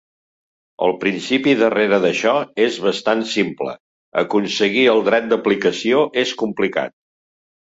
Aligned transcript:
El 0.85 0.93
principi 1.03 1.51
darrere 1.59 1.99
d'això 2.05 2.33
és 2.65 2.79
bastant 2.87 3.21
simple; 3.33 3.75
aconseguir 4.25 4.87
el 4.95 5.05
dret 5.11 5.29
d'aplicació 5.35 6.01
és 6.27 6.33
complicat. 6.45 6.99